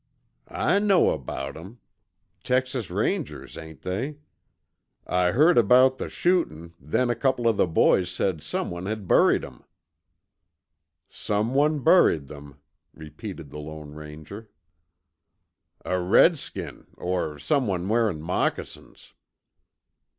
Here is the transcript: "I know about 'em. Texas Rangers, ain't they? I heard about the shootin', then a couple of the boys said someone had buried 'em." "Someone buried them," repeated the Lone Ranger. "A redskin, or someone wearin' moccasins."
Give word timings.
"I 0.47 0.79
know 0.79 1.11
about 1.11 1.55
'em. 1.55 1.79
Texas 2.43 2.89
Rangers, 2.89 3.55
ain't 3.55 3.83
they? 3.83 4.17
I 5.05 5.29
heard 5.29 5.59
about 5.59 5.99
the 5.99 6.09
shootin', 6.09 6.73
then 6.79 7.11
a 7.11 7.15
couple 7.15 7.47
of 7.47 7.55
the 7.57 7.67
boys 7.67 8.09
said 8.09 8.41
someone 8.41 8.87
had 8.87 9.07
buried 9.07 9.45
'em." 9.45 9.63
"Someone 11.07 11.83
buried 11.83 12.25
them," 12.25 12.59
repeated 12.95 13.51
the 13.51 13.59
Lone 13.59 13.91
Ranger. 13.93 14.49
"A 15.85 15.99
redskin, 16.01 16.87
or 16.97 17.37
someone 17.37 17.87
wearin' 17.87 18.23
moccasins." 18.23 19.13